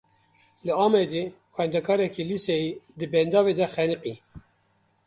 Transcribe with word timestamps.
Li 0.65 0.71
Amedê 0.85 1.23
xwendekarekî 1.53 2.23
lîseyê 2.29 2.71
di 2.97 3.05
bendavê 3.13 3.53
de 3.59 3.67
xeniqî. 3.73 4.15